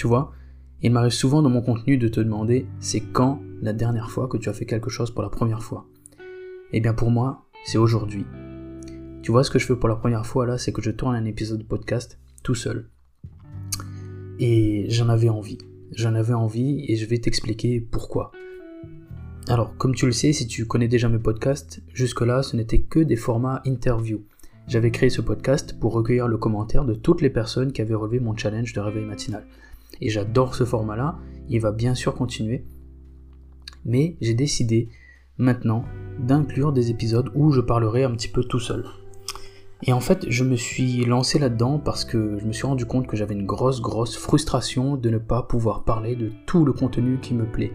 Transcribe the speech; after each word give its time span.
Tu 0.00 0.06
vois 0.06 0.32
Il 0.80 0.92
m'arrive 0.92 1.12
souvent 1.12 1.42
dans 1.42 1.50
mon 1.50 1.60
contenu 1.60 1.98
de 1.98 2.08
te 2.08 2.20
demander 2.20 2.66
c'est 2.78 3.02
quand 3.02 3.38
la 3.60 3.74
dernière 3.74 4.10
fois 4.10 4.28
que 4.28 4.38
tu 4.38 4.48
as 4.48 4.54
fait 4.54 4.64
quelque 4.64 4.88
chose 4.88 5.10
pour 5.10 5.22
la 5.22 5.28
première 5.28 5.62
fois? 5.62 5.84
Eh 6.72 6.80
bien 6.80 6.94
pour 6.94 7.10
moi, 7.10 7.44
c'est 7.66 7.76
aujourd'hui. 7.76 8.24
Tu 9.20 9.30
vois 9.30 9.44
ce 9.44 9.50
que 9.50 9.58
je 9.58 9.66
fais 9.66 9.76
pour 9.76 9.90
la 9.90 9.96
première 9.96 10.24
fois 10.24 10.46
là, 10.46 10.56
c'est 10.56 10.72
que 10.72 10.80
je 10.80 10.90
tourne 10.90 11.14
un 11.14 11.26
épisode 11.26 11.58
de 11.58 11.64
podcast 11.64 12.18
tout 12.42 12.54
seul. 12.54 12.88
Et 14.38 14.86
j'en 14.88 15.10
avais 15.10 15.28
envie. 15.28 15.58
J'en 15.92 16.14
avais 16.14 16.32
envie 16.32 16.82
et 16.88 16.96
je 16.96 17.04
vais 17.04 17.18
t'expliquer 17.18 17.78
pourquoi. 17.78 18.32
Alors, 19.48 19.76
comme 19.76 19.94
tu 19.94 20.06
le 20.06 20.12
sais, 20.12 20.32
si 20.32 20.46
tu 20.46 20.64
connais 20.64 20.88
déjà 20.88 21.10
mes 21.10 21.18
podcasts, 21.18 21.82
jusque-là, 21.92 22.42
ce 22.42 22.56
n'était 22.56 22.80
que 22.80 23.00
des 23.00 23.16
formats 23.16 23.60
interview. 23.66 24.24
J'avais 24.66 24.92
créé 24.92 25.10
ce 25.10 25.20
podcast 25.20 25.78
pour 25.78 25.92
recueillir 25.92 26.26
le 26.26 26.38
commentaire 26.38 26.86
de 26.86 26.94
toutes 26.94 27.20
les 27.20 27.28
personnes 27.28 27.72
qui 27.72 27.82
avaient 27.82 27.92
relevé 27.92 28.18
mon 28.18 28.34
challenge 28.34 28.72
de 28.72 28.80
réveil 28.80 29.04
matinal. 29.04 29.44
Et 30.00 30.08
j'adore 30.08 30.54
ce 30.54 30.64
format-là, 30.64 31.18
il 31.48 31.60
va 31.60 31.72
bien 31.72 31.94
sûr 31.94 32.14
continuer. 32.14 32.64
Mais 33.84 34.16
j'ai 34.20 34.34
décidé 34.34 34.88
maintenant 35.38 35.84
d'inclure 36.18 36.72
des 36.72 36.90
épisodes 36.90 37.30
où 37.34 37.50
je 37.50 37.60
parlerai 37.60 38.04
un 38.04 38.12
petit 38.12 38.28
peu 38.28 38.44
tout 38.44 38.60
seul. 38.60 38.84
Et 39.82 39.94
en 39.94 40.00
fait, 40.00 40.26
je 40.28 40.44
me 40.44 40.56
suis 40.56 41.04
lancé 41.06 41.38
là-dedans 41.38 41.78
parce 41.78 42.04
que 42.04 42.38
je 42.38 42.44
me 42.44 42.52
suis 42.52 42.66
rendu 42.66 42.84
compte 42.84 43.06
que 43.06 43.16
j'avais 43.16 43.34
une 43.34 43.46
grosse, 43.46 43.80
grosse 43.80 44.16
frustration 44.16 44.96
de 44.96 45.08
ne 45.08 45.16
pas 45.16 45.42
pouvoir 45.42 45.84
parler 45.84 46.16
de 46.16 46.30
tout 46.46 46.66
le 46.66 46.72
contenu 46.72 47.18
qui 47.20 47.32
me 47.32 47.50
plaît. 47.50 47.72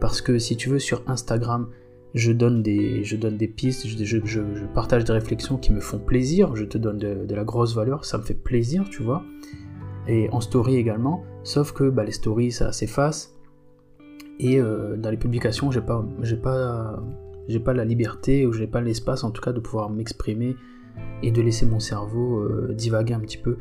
Parce 0.00 0.22
que 0.22 0.38
si 0.38 0.56
tu 0.56 0.70
veux, 0.70 0.78
sur 0.78 1.02
Instagram, 1.06 1.68
je 2.14 2.32
donne 2.32 2.62
des, 2.62 3.04
je 3.04 3.16
donne 3.16 3.36
des 3.36 3.48
pistes, 3.48 3.86
je, 3.86 4.64
partage 4.72 5.04
des 5.04 5.12
réflexions 5.12 5.58
qui 5.58 5.72
me 5.72 5.80
font 5.80 5.98
plaisir, 5.98 6.54
je 6.56 6.64
te 6.64 6.78
donne 6.78 6.98
de, 6.98 7.34
la 7.34 7.44
grosse 7.44 7.74
valeur, 7.74 8.04
ça 8.04 8.18
me 8.18 8.22
fait 8.22 8.34
plaisir, 8.34 8.84
tu 8.88 9.02
vois. 9.02 9.22
Et 10.06 10.28
en 10.30 10.40
story 10.40 10.76
également, 10.76 11.24
sauf 11.42 11.72
que 11.72 11.88
bah, 11.88 12.04
les 12.04 12.12
stories, 12.12 12.52
ça 12.52 12.72
s'efface. 12.72 13.34
Et 14.38 14.60
euh, 14.60 14.96
dans 14.96 15.10
les 15.10 15.16
publications, 15.16 15.70
j'ai 15.70 15.80
pas, 15.80 16.04
j'ai 16.22 16.36
pas, 16.36 17.02
j'ai 17.48 17.60
pas 17.60 17.72
la 17.72 17.84
liberté 17.84 18.46
ou 18.46 18.52
j'ai 18.52 18.66
pas 18.66 18.80
l'espace 18.80 19.24
en 19.24 19.30
tout 19.30 19.40
cas 19.40 19.52
de 19.52 19.60
pouvoir 19.60 19.90
m'exprimer 19.90 20.56
et 21.22 21.30
de 21.30 21.40
laisser 21.40 21.66
mon 21.66 21.80
cerveau 21.80 22.38
euh, 22.40 22.74
divaguer 22.74 23.14
un 23.14 23.20
petit 23.20 23.38
peu 23.38 23.58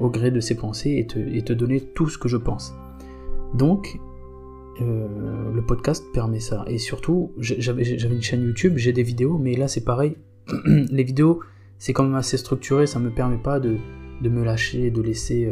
au 0.00 0.10
gré 0.10 0.30
de 0.30 0.40
ses 0.40 0.56
pensées 0.56 0.98
et 0.98 1.42
te, 1.42 1.52
donner 1.52 1.80
tout 1.80 2.08
ce 2.08 2.18
que 2.18 2.28
je 2.28 2.36
pense. 2.36 2.74
Donc, 3.54 3.98
euh, 4.82 5.06
le 5.54 5.62
podcast 5.62 6.04
permet 6.12 6.40
ça. 6.40 6.64
Et 6.66 6.76
surtout, 6.76 7.32
j'avais 7.38 7.84
une 7.84 8.20
chaîne 8.20 8.42
YouTube, 8.42 8.74
j'ai 8.76 8.92
des 8.92 9.02
vidéos, 9.02 9.38
mais 9.38 9.54
là 9.54 9.68
c'est 9.68 9.84
pareil. 9.84 10.16
Les 10.66 11.02
vidéos, 11.02 11.40
c'est 11.78 11.92
quand 11.92 12.04
même 12.04 12.14
assez 12.14 12.36
structuré, 12.36 12.86
ça 12.86 12.98
me 12.98 13.10
permet 13.10 13.38
pas 13.38 13.58
de, 13.58 13.78
me 14.22 14.44
lâcher, 14.44 14.90
de 14.90 15.00
laisser, 15.00 15.50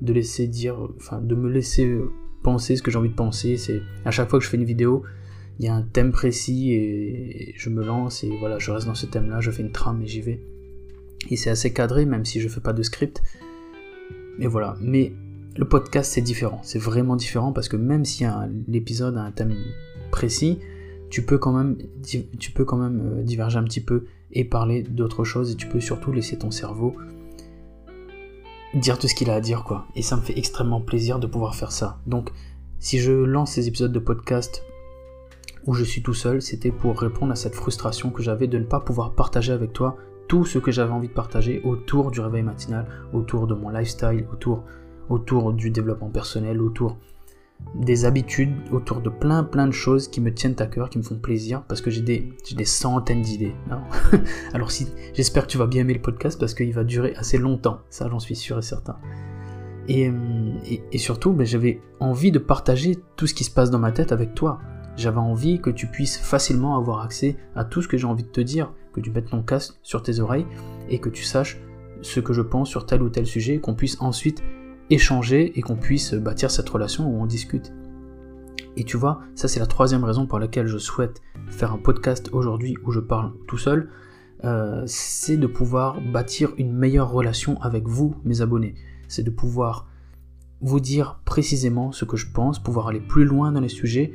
de 0.00 0.12
laisser 0.12 0.46
dire, 0.46 0.76
enfin, 0.96 1.20
de 1.20 1.34
me 1.34 1.50
laisser 1.50 1.98
penser 2.42 2.76
ce 2.76 2.82
que 2.82 2.90
j'ai 2.90 2.98
envie 2.98 3.10
de 3.10 3.14
penser. 3.14 3.56
C'est 3.56 3.80
à 4.04 4.10
chaque 4.10 4.28
fois 4.28 4.38
que 4.38 4.44
je 4.44 4.50
fais 4.50 4.56
une 4.56 4.64
vidéo, 4.64 5.04
il 5.58 5.64
y 5.64 5.68
a 5.68 5.74
un 5.74 5.82
thème 5.82 6.12
précis 6.12 6.72
et 6.72 7.54
je 7.56 7.70
me 7.70 7.84
lance 7.84 8.24
et 8.24 8.30
voilà, 8.38 8.58
je 8.58 8.70
reste 8.70 8.86
dans 8.86 8.94
ce 8.94 9.06
thème-là, 9.06 9.40
je 9.40 9.50
fais 9.50 9.62
une 9.62 9.72
trame 9.72 10.02
et 10.02 10.06
j'y 10.06 10.20
vais 10.20 10.40
et 11.30 11.36
c'est 11.36 11.50
assez 11.50 11.72
cadré, 11.72 12.06
même 12.06 12.24
si 12.24 12.40
je 12.40 12.48
fais 12.48 12.60
pas 12.60 12.72
de 12.72 12.82
script. 12.82 13.22
Mais 14.38 14.46
voilà. 14.46 14.76
Mais 14.80 15.12
le 15.56 15.64
podcast, 15.66 16.12
c'est 16.12 16.20
différent. 16.20 16.60
C'est 16.62 16.78
vraiment 16.78 17.16
différent 17.16 17.52
parce 17.52 17.68
que 17.68 17.76
même 17.76 18.04
si 18.04 18.24
l'épisode 18.68 19.16
a 19.16 19.22
un 19.22 19.30
thème 19.30 19.54
précis, 20.10 20.58
tu 21.10 21.22
peux 21.22 21.38
quand 21.38 21.52
même, 21.52 21.76
tu 22.38 22.50
peux 22.52 22.64
quand 22.64 22.76
même 22.76 23.00
euh, 23.00 23.22
diverger 23.22 23.58
un 23.58 23.64
petit 23.64 23.80
peu 23.80 24.04
et 24.32 24.44
parler 24.44 24.82
d'autres 24.82 25.24
choses 25.24 25.52
et 25.52 25.54
tu 25.54 25.68
peux 25.68 25.80
surtout 25.80 26.10
laisser 26.10 26.36
ton 26.36 26.50
cerveau 26.50 26.96
dire 28.76 28.98
tout 28.98 29.08
ce 29.08 29.14
qu'il 29.14 29.30
a 29.30 29.34
à 29.34 29.40
dire 29.40 29.64
quoi. 29.64 29.86
Et 29.94 30.02
ça 30.02 30.16
me 30.16 30.22
fait 30.22 30.38
extrêmement 30.38 30.80
plaisir 30.80 31.18
de 31.18 31.26
pouvoir 31.26 31.54
faire 31.54 31.72
ça. 31.72 31.98
Donc 32.06 32.30
si 32.78 32.98
je 32.98 33.12
lance 33.12 33.52
ces 33.52 33.68
épisodes 33.68 33.92
de 33.92 33.98
podcast 33.98 34.62
où 35.66 35.74
je 35.74 35.84
suis 35.84 36.02
tout 36.02 36.14
seul, 36.14 36.42
c'était 36.42 36.70
pour 36.70 36.98
répondre 37.00 37.32
à 37.32 37.36
cette 37.36 37.54
frustration 37.54 38.10
que 38.10 38.22
j'avais 38.22 38.46
de 38.46 38.58
ne 38.58 38.64
pas 38.64 38.80
pouvoir 38.80 39.12
partager 39.12 39.52
avec 39.52 39.72
toi 39.72 39.96
tout 40.28 40.44
ce 40.44 40.58
que 40.58 40.70
j'avais 40.70 40.92
envie 40.92 41.08
de 41.08 41.12
partager 41.12 41.60
autour 41.64 42.10
du 42.10 42.20
réveil 42.20 42.42
matinal, 42.42 42.86
autour 43.12 43.46
de 43.46 43.54
mon 43.54 43.70
lifestyle, 43.70 44.26
autour, 44.32 44.64
autour 45.08 45.52
du 45.52 45.70
développement 45.70 46.10
personnel, 46.10 46.60
autour 46.60 46.98
des 47.74 48.04
habitudes, 48.04 48.54
autour 48.72 49.00
de 49.00 49.10
plein 49.10 49.44
plein 49.44 49.66
de 49.66 49.72
choses 49.72 50.08
qui 50.08 50.20
me 50.20 50.32
tiennent 50.32 50.56
à 50.58 50.66
cœur, 50.66 50.88
qui 50.88 50.98
me 50.98 51.02
font 51.02 51.16
plaisir, 51.16 51.62
parce 51.68 51.80
que 51.80 51.90
j'ai 51.90 52.00
des, 52.00 52.32
des 52.54 52.64
centaines 52.64 53.22
d'idées. 53.22 53.54
Alors 54.54 54.70
si, 54.70 54.86
j'espère 55.14 55.46
que 55.46 55.52
tu 55.52 55.58
vas 55.58 55.66
bien 55.66 55.82
aimer 55.82 55.94
le 55.94 56.00
podcast 56.00 56.38
parce 56.38 56.54
qu'il 56.54 56.72
va 56.72 56.84
durer 56.84 57.14
assez 57.16 57.38
longtemps, 57.38 57.80
ça 57.90 58.08
j'en 58.08 58.18
suis 58.18 58.36
sûr 58.36 58.58
et 58.58 58.62
certain. 58.62 58.96
Et, 59.88 60.10
et, 60.90 60.98
surtout, 60.98 61.32
ben, 61.32 61.46
j'avais 61.46 61.80
envie 62.00 62.32
de 62.32 62.40
partager 62.40 62.98
tout 63.14 63.28
ce 63.28 63.34
qui 63.34 63.44
se 63.44 63.52
passe 63.52 63.70
dans 63.70 63.78
ma 63.78 63.92
tête 63.92 64.10
avec 64.10 64.34
toi. 64.34 64.58
J'avais 64.96 65.18
envie 65.18 65.60
que 65.60 65.70
tu 65.70 65.86
puisses 65.86 66.18
facilement 66.18 66.76
avoir 66.76 67.04
accès 67.04 67.36
à 67.54 67.64
tout 67.64 67.82
ce 67.82 67.88
que 67.88 67.96
j'ai 67.96 68.06
envie 68.06 68.24
de 68.24 68.28
te 68.28 68.40
dire, 68.40 68.72
que 68.92 69.00
tu 69.00 69.12
mettes 69.12 69.30
ton 69.30 69.42
casque 69.42 69.74
sur 69.82 70.02
tes 70.02 70.18
oreilles 70.18 70.46
et 70.88 70.98
que 70.98 71.08
tu 71.08 71.22
saches 71.22 71.60
ce 72.02 72.18
que 72.18 72.32
je 72.32 72.42
pense 72.42 72.68
sur 72.68 72.86
tel 72.86 73.02
ou 73.02 73.10
tel 73.10 73.26
sujet, 73.26 73.58
qu'on 73.58 73.74
puisse 73.74 74.00
ensuite 74.00 74.42
échanger 74.90 75.58
et 75.58 75.62
qu'on 75.62 75.76
puisse 75.76 76.14
bâtir 76.14 76.50
cette 76.50 76.68
relation 76.68 77.08
où 77.08 77.20
on 77.20 77.26
discute. 77.26 77.72
Et 78.76 78.84
tu 78.84 78.96
vois, 78.96 79.20
ça 79.34 79.48
c'est 79.48 79.60
la 79.60 79.66
troisième 79.66 80.04
raison 80.04 80.26
pour 80.26 80.38
laquelle 80.38 80.66
je 80.66 80.78
souhaite 80.78 81.22
faire 81.48 81.72
un 81.72 81.78
podcast 81.78 82.28
aujourd'hui 82.32 82.76
où 82.84 82.90
je 82.90 83.00
parle 83.00 83.32
tout 83.46 83.58
seul, 83.58 83.90
euh, 84.44 84.82
c'est 84.86 85.38
de 85.38 85.46
pouvoir 85.46 86.00
bâtir 86.00 86.52
une 86.58 86.72
meilleure 86.72 87.10
relation 87.10 87.60
avec 87.62 87.88
vous, 87.88 88.16
mes 88.24 88.42
abonnés. 88.42 88.74
C'est 89.08 89.22
de 89.22 89.30
pouvoir 89.30 89.88
vous 90.60 90.80
dire 90.80 91.20
précisément 91.24 91.92
ce 91.92 92.04
que 92.04 92.16
je 92.16 92.26
pense, 92.32 92.62
pouvoir 92.62 92.88
aller 92.88 93.00
plus 93.00 93.24
loin 93.24 93.52
dans 93.52 93.60
les 93.60 93.68
sujets, 93.68 94.12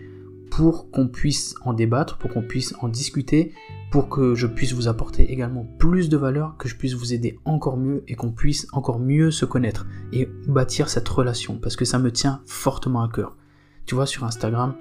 pour 0.52 0.92
qu'on 0.92 1.08
puisse 1.08 1.56
en 1.64 1.74
débattre, 1.74 2.18
pour 2.18 2.30
qu'on 2.30 2.42
puisse 2.42 2.76
en 2.82 2.90
discuter, 2.90 3.54
pour 3.92 4.08
que 4.08 4.36
je 4.36 4.48
puisse 4.48 4.72
vous 4.72 4.88
apporter 4.88 5.32
également 5.32 5.68
plus 5.78 6.08
de 6.08 6.16
valeur, 6.16 6.56
que 6.58 6.70
je 6.70 6.78
puisse 6.78 6.94
vous 6.94 7.14
aider 7.14 7.38
encore 7.44 7.78
mieux 7.78 8.04
et 8.08 8.16
qu'on 8.16 8.32
puisse 8.32 8.66
encore 8.72 9.00
mieux 9.00 9.32
se 9.32 9.44
connaître 9.44 9.86
et 10.14 10.30
bâtir 10.48 10.88
cette 10.90 11.08
relation 11.08 11.60
parce 11.62 11.76
que 11.76 11.84
ça 11.84 12.00
me 12.00 12.10
tient 12.10 12.42
fortement 12.46 13.04
à 13.04 13.10
cœur. 13.10 13.36
Tu 13.86 13.94
vois, 13.94 14.06
sur 14.06 14.24
Instagram 14.24 14.76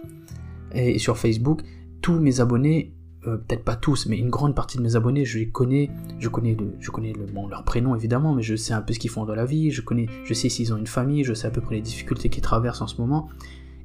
et 0.73 1.01
sur 1.01 1.19
Facebook, 1.19 1.63
tous 2.01 2.21
mes 2.21 2.41
abonnés, 2.41 2.95
euh, 3.27 3.37
peut-être 3.37 3.65
pas 3.65 3.75
tous, 3.75 4.07
mais 4.07 4.17
une 4.17 4.31
grande 4.31 4.55
partie 4.55 4.79
de 4.79 4.83
mes 4.83 4.95
abonnés, 4.95 5.25
je 5.25 5.41
les 5.41 5.49
connais, 5.49 5.91
je 6.21 6.29
connais, 6.29 6.55
le, 6.55 6.77
je 6.79 6.93
connais 6.93 7.13
leur 7.51 7.65
prénom 7.65 7.97
évidemment, 7.97 8.33
mais 8.33 8.43
je 8.43 8.55
sais 8.55 8.73
un 8.73 8.81
peu 8.81 8.93
ce 8.93 9.01
qu'ils 9.01 9.11
font 9.11 9.25
dans 9.25 9.35
la 9.35 9.45
vie, 9.45 9.73
je 9.73 9.83
connais, 9.83 10.07
je 10.25 10.33
sais 10.35 10.49
s'ils 10.49 10.73
ont 10.73 10.77
une 10.77 10.87
famille, 10.87 11.25
je 11.25 11.35
sais 11.35 11.49
à 11.49 11.51
peu 11.51 11.61
près 11.61 11.75
les 11.75 11.83
difficultés 11.83 12.29
qu'ils 12.29 12.43
traversent 12.43 12.81
en 12.81 12.87
ce 12.87 13.01
moment, 13.01 13.29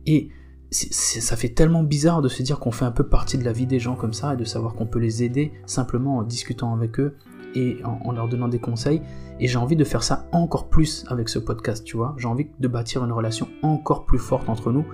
et 0.06 0.30
ça 0.71 1.35
fait 1.35 1.49
tellement 1.49 1.83
bizarre 1.83 2.21
de 2.21 2.27
se 2.27 2.41
dire 2.43 2.59
qu'on 2.59 2.71
fait 2.71 2.85
un 2.85 2.91
peu 2.91 3.07
partie 3.07 3.37
de 3.37 3.43
la 3.43 3.53
vie 3.53 3.65
des 3.65 3.79
gens 3.79 3.95
comme 3.95 4.13
ça 4.13 4.33
et 4.33 4.37
de 4.37 4.43
savoir 4.43 4.73
qu'on 4.73 4.85
peut 4.85 4.99
les 4.99 5.23
aider 5.23 5.51
simplement 5.65 6.17
en 6.17 6.23
discutant 6.23 6.73
avec 6.73 6.99
eux 6.99 7.15
et 7.55 7.77
en, 7.83 8.11
leur 8.11 8.27
donnant 8.27 8.47
des 8.47 8.59
conseils. 8.59 9.01
Et 9.39 9.47
j'ai 9.47 9.57
envie 9.57 9.75
de 9.75 9.83
faire 9.83 10.03
ça 10.03 10.27
encore 10.31 10.69
plus 10.69 11.05
avec 11.07 11.29
ce 11.29 11.39
podcast, 11.39 11.83
tu 11.83 11.97
vois. 11.97 12.15
J'ai 12.17 12.27
envie 12.27 12.47
de 12.59 12.67
bâtir 12.67 13.03
une 13.03 13.11
relation 13.11 13.47
encore 13.61 14.05
plus 14.05 14.19
forte 14.19 14.49
entre 14.49 14.71
nous 14.71 14.85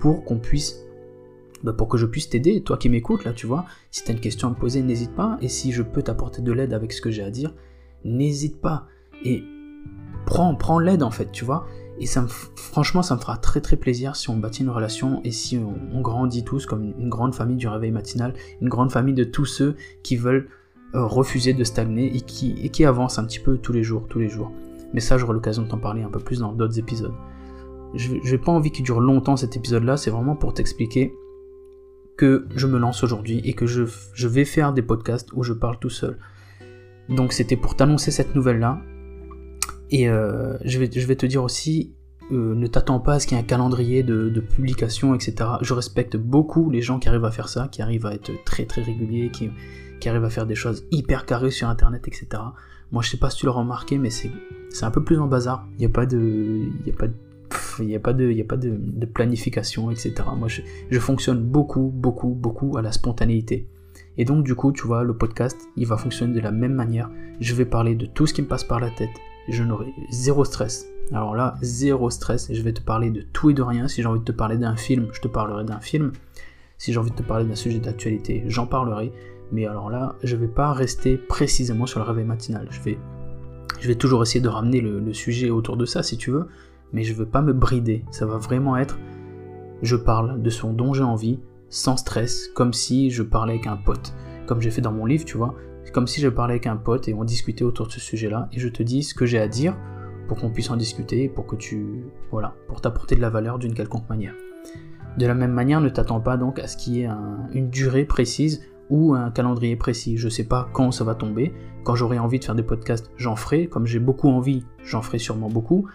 pour 0.00 0.24
qu'on 0.24 0.38
puisse, 0.38 0.80
bah, 1.62 1.72
pour 1.72 1.88
que 1.88 1.98
je 1.98 2.06
puisse 2.06 2.28
t'aider, 2.28 2.62
toi 2.62 2.76
qui 2.76 2.88
m'écoutes 2.88 3.24
là, 3.24 3.32
tu 3.32 3.46
vois. 3.46 3.64
Si 3.90 4.04
tu 4.04 4.10
as 4.10 4.14
une 4.14 4.20
question 4.20 4.48
à 4.48 4.50
me 4.50 4.56
poser, 4.56 4.82
n'hésite 4.82 5.14
pas. 5.14 5.38
Et 5.40 5.48
si 5.48 5.72
je 5.72 5.82
peux 5.82 6.02
t'apporter 6.02 6.42
de 6.42 6.52
l'aide 6.52 6.72
avec 6.72 6.92
ce 6.92 7.00
que 7.00 7.10
j'ai 7.10 7.22
à 7.22 7.30
dire, 7.30 7.54
n'hésite 8.04 8.60
pas. 8.60 8.86
Et 9.24 9.44
prends, 10.24 10.54
prends 10.54 10.78
l'aide 10.78 11.02
en 11.02 11.10
fait, 11.10 11.30
tu 11.32 11.44
vois. 11.44 11.66
Et 11.98 12.06
ça 12.06 12.22
me, 12.22 12.28
franchement, 12.28 13.02
ça 13.02 13.16
me 13.16 13.20
fera 13.20 13.36
très 13.36 13.60
très 13.60 13.76
plaisir 13.76 14.16
si 14.16 14.28
on 14.28 14.36
bâtit 14.36 14.62
une 14.62 14.70
relation 14.70 15.20
et 15.24 15.30
si 15.30 15.58
on, 15.58 16.00
grandit 16.00 16.44
tous 16.44 16.66
comme 16.66 16.82
une, 16.98 17.08
grande 17.08 17.34
famille 17.34 17.56
du 17.56 17.68
réveil 17.68 17.90
matinal, 17.90 18.34
une 18.60 18.68
grande 18.68 18.92
famille 18.92 19.14
de 19.14 19.24
tous 19.24 19.46
ceux 19.46 19.76
qui 20.02 20.16
veulent 20.16 20.48
euh, 20.94 21.04
refuser 21.06 21.54
de 21.54 21.64
stagner 21.64 22.14
et 22.14 22.20
qui, 22.20 22.54
et 22.62 22.68
qui 22.68 22.84
avancent 22.84 23.18
un 23.18 23.24
petit 23.24 23.40
peu 23.40 23.58
tous 23.58 23.72
les 23.72 23.82
jours, 23.82 24.06
tous 24.08 24.18
les 24.18 24.28
jours. 24.28 24.52
Mais 24.92 25.00
ça, 25.00 25.18
j'aurai 25.18 25.32
l'occasion 25.32 25.62
de 25.62 25.68
t'en 25.68 25.78
parler 25.78 26.02
un 26.02 26.10
peu 26.10 26.20
plus 26.20 26.40
dans 26.40 26.52
d'autres 26.52 26.78
épisodes. 26.78 27.14
Je 27.94 28.12
n'ai 28.12 28.38
pas 28.38 28.52
envie 28.52 28.70
qu'il 28.70 28.84
dure 28.84 29.00
longtemps 29.00 29.36
cet 29.36 29.56
épisode-là, 29.56 29.96
c'est 29.96 30.10
vraiment 30.10 30.36
pour 30.36 30.52
t'expliquer 30.52 31.14
que 32.16 32.46
je 32.54 32.66
me 32.66 32.78
lance 32.78 33.02
aujourd'hui 33.04 33.40
et 33.44 33.52
que 33.52 33.66
je, 33.66 33.84
je 34.14 34.28
vais 34.28 34.44
faire 34.44 34.72
des 34.72 34.82
podcasts 34.82 35.32
où 35.32 35.42
je 35.42 35.52
parle 35.52 35.78
tout 35.78 35.90
seul. 35.90 36.18
Donc 37.08 37.32
c'était 37.32 37.56
pour 37.56 37.76
t'annoncer 37.76 38.10
cette 38.10 38.34
nouvelle-là. 38.34 38.80
Et 39.90 40.08
euh, 40.08 40.56
je, 40.64 40.78
vais, 40.78 40.90
je 40.92 41.06
vais 41.06 41.16
te 41.16 41.26
dire 41.26 41.44
aussi, 41.44 41.94
euh, 42.32 42.54
ne 42.54 42.66
t'attends 42.66 43.00
pas 43.00 43.14
à 43.14 43.20
ce 43.20 43.26
qu'il 43.26 43.36
y 43.36 43.40
ait 43.40 43.44
un 43.44 43.46
calendrier 43.46 44.02
de, 44.02 44.28
de, 44.28 44.40
publication, 44.40 45.14
etc. 45.14 45.34
Je 45.62 45.74
respecte 45.74 46.16
beaucoup 46.16 46.70
les 46.70 46.82
gens 46.82 46.98
qui 46.98 47.08
arrivent 47.08 47.24
à 47.24 47.30
faire 47.30 47.48
ça, 47.48 47.68
qui 47.70 47.82
arrivent 47.82 48.06
à 48.06 48.14
être 48.14 48.32
très 48.44 48.64
très 48.64 48.82
réguliers, 48.82 49.30
qui, 49.30 49.50
arrivent 50.08 50.24
à 50.24 50.30
faire 50.30 50.46
des 50.46 50.54
choses 50.54 50.84
hyper 50.92 51.26
carrées 51.26 51.50
sur 51.50 51.68
Internet, 51.68 52.06
etc. 52.06 52.28
Moi, 52.92 53.02
je 53.02 53.10
sais 53.10 53.16
pas 53.16 53.30
si 53.30 53.38
tu 53.38 53.46
l'as 53.46 53.52
remarqué, 53.52 53.98
mais 53.98 54.10
c'est, 54.10 54.30
un 54.82 54.90
peu 54.90 55.02
plus 55.02 55.18
en 55.18 55.26
bazar. 55.26 55.66
Il 55.74 55.78
n'y 55.80 55.86
a 55.86 55.88
pas 55.88 56.06
de, 56.06 56.68
y 56.84 56.90
a 56.90 56.92
pas 56.92 57.06
il 57.78 57.90
y 57.90 57.96
a 57.96 58.00
pas 58.00 58.12
de, 58.12 59.06
planification, 59.06 59.90
etc. 59.90 60.14
Moi, 60.36 60.48
je 60.48 60.98
fonctionne 60.98 61.42
beaucoup, 61.42 61.92
beaucoup, 61.94 62.28
beaucoup 62.28 62.76
à 62.76 62.82
la 62.82 62.92
spontanéité. 62.92 63.68
Et 64.18 64.24
donc, 64.24 64.44
du 64.44 64.54
coup, 64.54 64.72
tu 64.72 64.86
vois, 64.86 65.02
le 65.02 65.16
podcast, 65.16 65.56
il 65.76 65.86
va 65.86 65.96
fonctionner 65.96 66.34
de 66.34 66.40
la 66.40 66.52
même 66.52 66.72
manière. 66.72 67.10
Je 67.40 67.54
vais 67.54 67.66
parler 67.66 67.94
de 67.94 68.06
tout 68.06 68.26
ce 68.26 68.34
qui 68.34 68.42
me 68.42 68.46
passe 68.46 68.64
par 68.64 68.80
la 68.80 68.90
tête 68.90 69.10
je 69.48 69.62
n'aurai 69.62 69.94
zéro 70.10 70.44
stress. 70.44 70.86
Alors 71.12 71.36
là, 71.36 71.54
zéro 71.62 72.10
stress, 72.10 72.52
je 72.52 72.62
vais 72.62 72.72
te 72.72 72.80
parler 72.80 73.10
de 73.10 73.20
tout 73.20 73.50
et 73.50 73.54
de 73.54 73.62
rien. 73.62 73.86
Si 73.86 74.02
j'ai 74.02 74.08
envie 74.08 74.20
de 74.20 74.24
te 74.24 74.32
parler 74.32 74.56
d'un 74.56 74.76
film, 74.76 75.08
je 75.12 75.20
te 75.20 75.28
parlerai 75.28 75.64
d'un 75.64 75.80
film. 75.80 76.12
Si 76.78 76.92
j'ai 76.92 76.98
envie 76.98 77.12
de 77.12 77.16
te 77.16 77.22
parler 77.22 77.44
d'un 77.44 77.54
sujet 77.54 77.78
d'actualité, 77.78 78.42
j'en 78.48 78.66
parlerai. 78.66 79.12
Mais 79.52 79.66
alors 79.66 79.88
là, 79.88 80.16
je 80.24 80.34
vais 80.34 80.48
pas 80.48 80.72
rester 80.72 81.16
précisément 81.16 81.86
sur 81.86 82.00
le 82.00 82.06
réveil 82.06 82.24
matinal. 82.24 82.66
Je 82.70 82.80
vais, 82.80 82.98
je 83.80 83.86
vais 83.86 83.94
toujours 83.94 84.22
essayer 84.22 84.40
de 84.40 84.48
ramener 84.48 84.80
le, 84.80 85.12
sujet 85.12 85.50
autour 85.50 85.76
de 85.76 85.86
ça 85.86 86.02
si 86.02 86.16
tu 86.16 86.32
veux, 86.32 86.48
mais 86.92 87.04
je 87.04 87.14
veux 87.14 87.26
pas 87.26 87.42
me 87.42 87.52
brider. 87.52 88.04
Ça 88.10 88.26
va 88.26 88.38
vraiment 88.38 88.76
être, 88.76 88.98
je 89.82 89.94
parle 89.94 90.42
de 90.42 90.50
son 90.50 90.72
dont 90.72 90.92
j'ai 90.92 91.04
envie, 91.04 91.38
sans 91.68 91.96
stress, 91.96 92.48
comme 92.54 92.72
si 92.72 93.10
je 93.10 93.22
parlais 93.22 93.54
avec 93.54 93.68
un 93.68 93.76
pote. 93.76 94.12
Comme 94.46 94.60
j'ai 94.60 94.70
fait 94.70 94.80
dans 94.80 94.92
mon 94.92 95.06
livre, 95.06 95.24
tu 95.24 95.36
vois. 95.36 95.54
Comme 95.92 96.08
si 96.08 96.20
je 96.20 96.28
parlais 96.28 96.54
avec 96.54 96.66
un 96.66 96.76
pote 96.76 97.08
et 97.08 97.14
on 97.14 97.22
discutait 97.22 97.64
autour 97.64 97.86
de 97.86 97.92
ce 97.92 98.00
sujet-là, 98.00 98.48
et 98.52 98.58
je 98.58 98.68
te 98.68 98.82
dis 98.82 99.04
ce 99.04 99.14
que 99.14 99.24
j'ai 99.24 99.38
à 99.38 99.46
dire 99.46 99.76
pour 100.26 100.38
qu'on 100.38 100.50
puisse 100.50 100.70
en 100.70 100.76
discuter, 100.76 101.28
pour 101.28 101.46
que 101.46 101.56
tu, 101.56 102.04
voilà, 102.30 102.54
pour 102.68 102.80
t'apporter 102.80 103.16
de 103.16 103.20
la 103.20 103.30
valeur 103.30 103.58
d'une 103.58 103.74
quelconque 103.74 104.08
manière. 104.08 104.34
De 105.18 105.26
la 105.26 105.34
même 105.34 105.52
manière, 105.52 105.80
ne 105.80 105.88
t'attends 105.88 106.20
pas 106.20 106.36
donc 106.36 106.58
à 106.58 106.66
ce 106.66 106.76
qu'il 106.76 106.96
y 106.96 107.02
ait 107.02 107.08
une 107.52 107.70
durée 107.70 108.04
précise 108.04 108.62
ou 108.90 109.14
un 109.14 109.30
calendrier 109.30 109.76
précis. 109.76 110.16
Je 110.16 110.28
sais 110.28 110.44
pas 110.44 110.68
quand 110.72 110.90
ça 110.90 111.04
va 111.04 111.14
tomber. 111.14 111.52
Quand 111.84 111.94
j'aurai 111.94 112.18
envie 112.18 112.38
de 112.38 112.44
faire 112.44 112.54
des 112.54 112.62
podcasts, 112.62 113.10
j'en 113.16 113.36
ferai. 113.36 113.66
Comme 113.66 113.86
j'ai 113.86 113.98
beaucoup 113.98 114.28
envie, 114.28 114.64
j'en 114.84 115.02
ferai 115.02 115.18
sûrement 115.18 115.48
beaucoup. 115.48 115.88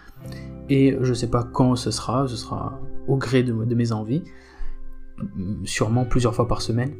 Et 0.68 0.96
je 1.00 1.14
sais 1.14 1.28
pas 1.28 1.44
quand 1.44 1.76
ce 1.76 1.90
sera. 1.90 2.26
Ce 2.26 2.36
sera 2.36 2.80
au 3.06 3.16
gré 3.16 3.42
de, 3.42 3.52
mes 3.52 3.92
envies. 3.92 4.24
Sûrement 5.64 6.04
plusieurs 6.04 6.34
fois 6.34 6.48
par 6.48 6.62
semaine. 6.62 6.92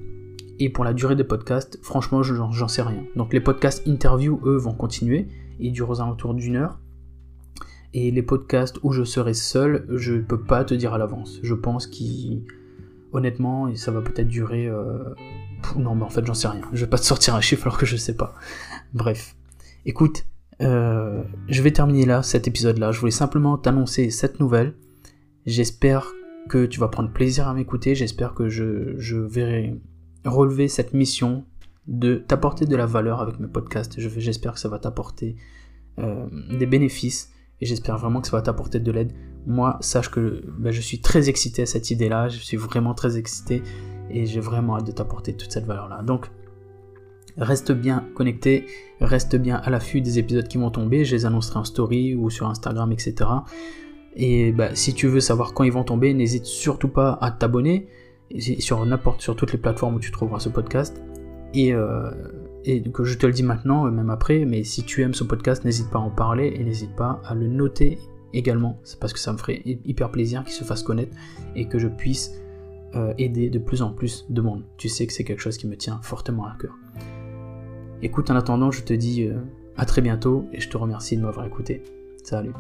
Et 0.59 0.69
pour 0.69 0.85
la 0.85 0.93
durée 0.93 1.17
des 1.17 1.25
podcasts, 1.25 1.79
franchement, 1.83 2.23
j'en 2.23 2.69
sais 2.69 2.83
rien. 2.83 3.03
Donc 3.17 3.33
les 3.33 3.41
podcasts 3.41 3.87
interview, 3.87 4.41
eux, 4.45 4.57
vont 4.57 4.75
continuer. 4.75 5.27
Ils 5.59 5.73
durent 5.73 5.91
aux 5.91 6.01
alentours 6.01 6.35
d'une 6.35 6.57
heure. 6.57 6.79
Et 7.95 8.11
les 8.11 8.23
podcasts 8.23 8.79
où 8.83 8.93
je 8.93 9.05
serai 9.05 9.35
seul, 9.35 9.87
je 9.91 10.15
peux 10.15 10.41
pas 10.41 10.65
te 10.65 10.75
dire 10.75 10.95
à 10.95 10.99
l'avance. 10.99 11.39
Je 11.43 11.55
pense 11.55 11.87
qu'ils 11.87 12.43
honnêtement, 13.13 13.75
ça 13.75 13.91
va 13.91 14.01
peut-être 14.01 14.29
durer 14.29 14.67
euh, 14.67 15.15
non, 15.77 15.95
mais 15.95 16.03
en 16.03 16.09
fait, 16.09 16.25
j'en 16.25 16.35
sais 16.35 16.49
rien. 16.49 16.63
Je 16.73 16.85
vais 16.85 16.91
pas 16.91 16.99
te 16.99 17.05
sortir 17.05 17.35
un 17.35 17.41
chiffre 17.41 17.67
alors 17.67 17.79
que 17.79 17.87
je 17.87 17.97
sais 17.97 18.17
pas. 18.17 18.35
Bref. 18.95 19.37
Écoute, 19.85 20.25
euh, 20.61 21.23
je 21.49 21.63
vais 21.63 21.73
terminer 21.73 22.07
là, 22.07 22.23
cet 22.23 22.47
épisode-là. 22.47 22.93
Je 22.93 23.01
voulais 23.01 23.13
simplement 23.13 23.57
t'annoncer 23.59 24.11
cette 24.11 24.41
nouvelle. 24.41 24.75
J'espère 25.47 26.13
que 26.49 26.67
tu 26.67 26.81
vas 26.81 26.89
prendre 26.89 27.11
plaisir 27.11 27.49
à 27.49 27.55
m'écouter. 27.55 27.95
J'espère 27.95 28.35
que 28.35 28.49
je, 28.49 28.97
je 28.99 29.17
relever 30.25 30.69
cette 30.69 30.95
mission 30.95 31.45
de 31.89 32.17
t'apporter 32.17 32.67
de 32.67 32.77
la 32.77 32.87
valeur 32.87 33.21
avec 33.21 33.41
mes 33.41 33.49
podcasts. 33.49 33.99
J'espère 33.99 34.55
que 34.55 34.61
ça 34.61 34.69
va 34.69 34.79
t'apporter 34.79 35.37
euh, 35.99 36.27
des 36.57 36.67
bénéfices 36.67 37.32
et 37.63 37.65
j'espère 37.65 37.97
vraiment 37.97 38.21
que 38.21 38.27
ça 38.27 38.37
va 38.37 38.43
t'apporter 38.43 38.81
de 38.81 38.91
l'aide. 38.91 39.13
Moi, 39.47 39.77
sache 39.81 40.11
que 40.11 40.43
ben, 40.59 40.73
je 40.73 40.81
suis 40.81 41.01
très 41.01 41.29
excité 41.29 41.63
à 41.63 41.67
cette 41.67 41.93
idée-là. 41.93 42.29
Je 42.29 42.39
suis 42.39 42.57
vraiment 42.57 42.93
très 42.93 43.17
excité 43.17 43.63
et 44.11 44.27
j'ai 44.27 44.41
vraiment 44.41 44.77
hâte 44.77 44.87
de 44.89 44.91
t'apporter 44.91 45.33
toute 45.33 45.53
cette 45.53 45.65
valeur-là. 45.65 46.03
Donc, 46.03 46.27
reste 47.37 47.71
bien 47.71 48.05
connecté, 48.17 48.67
reste 49.01 49.37
bien 49.37 49.59
à 49.59 49.71
l'affût 49.71 50.01
des 50.01 50.19
épisodes 50.19 50.49
qui 50.49 50.59
vont 50.59 50.73
tomber, 50.73 51.05
je 51.05 51.15
les 51.15 51.25
annoncerai 51.25 51.61
en 51.61 51.65
story 51.65 52.17
ou 52.17 52.31
sur 52.31 52.49
Instagram, 52.49 52.91
etc. 52.91 53.31
Et 54.17 54.51
bah, 54.51 54.75
si 54.75 54.93
tu 54.93 55.07
veux 55.07 55.21
savoir 55.21 55.55
quand 55.55 55.63
ils 55.63 55.73
vont 55.73 55.85
tomber, 55.85 56.13
n'hésite 56.15 56.47
surtout 56.47 56.89
pas 56.89 57.17
à 57.21 57.31
t'abonner 57.31 57.87
sur 58.59 58.85
n'importe 58.85 59.21
sur 59.21 59.37
toutes 59.37 59.53
les 59.53 59.59
plateformes 59.59 59.95
où 59.95 60.01
tu 60.01 60.11
trouveras 60.11 60.41
ce 60.41 60.49
podcast. 60.49 61.01
Et, 61.55 61.73
euh, 61.73 62.11
et 62.65 62.83
que 62.83 63.05
je 63.05 63.17
te 63.19 63.27
le 63.27 63.33
dis 63.33 63.43
maintenant, 63.43 63.91
même 63.91 64.11
après, 64.11 64.45
mais 64.45 64.65
si 64.65 64.85
tu 64.85 65.03
aimes 65.03 65.15
ce 65.15 65.25
podcast, 65.25 65.65
n'hésite 65.65 65.91
pas 65.91 65.99
à 65.99 66.03
en 66.03 66.11
parler 66.11 66.53
et 66.57 66.65
n'hésite 66.65 66.95
pas 66.95 67.21
à 67.25 67.35
le 67.35 67.49
noter 67.49 67.99
également. 68.33 68.79
C'est 68.85 68.99
parce 68.99 69.13
que 69.13 69.19
ça 69.19 69.33
me 69.33 69.39
ferait 69.39 69.63
hyper 69.65 70.11
plaisir 70.11 70.45
qu'il 70.45 70.53
se 70.53 70.65
fasse 70.65 70.83
connaître 70.83 71.17
et 71.55 71.67
que 71.67 71.79
je 71.79 71.89
puisse 71.89 72.33
euh, 72.95 73.15
aider 73.19 73.51
de 73.51 73.59
plus 73.59 73.83
en 73.83 73.93
plus 73.93 74.27
de 74.29 74.41
monde. 74.41 74.65
Tu 74.77 74.89
sais 74.89 75.07
que 75.07 75.13
c'est 75.13 75.25
quelque 75.25 75.41
chose 75.41 75.57
qui 75.57 75.67
me 75.67 75.77
tient 75.77 76.01
fortement 76.03 76.47
à 76.47 76.57
cœur. 76.61 76.77
Écoute, 78.03 78.31
en 78.31 78.37
attendant, 78.37 78.71
je 78.71 78.83
te 78.83 78.93
dis 78.93 79.25
euh, 79.25 79.39
à 79.77 79.85
très 79.85 80.03
bientôt 80.03 80.47
et 80.53 80.61
je 80.61 80.69
te 80.69 80.77
remercie 80.77 81.17
de 81.17 81.23
m'avoir 81.23 81.47
écouté. 81.47 81.83
Salut. 82.23 82.53